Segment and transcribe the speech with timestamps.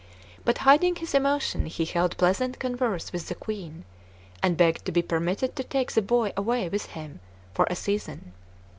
[0.43, 3.85] But, hiding his emotion, he held pleasant converse with the Queen,
[4.41, 7.19] and begged to be permitted to take the boy away with him
[7.53, 8.31] for a season.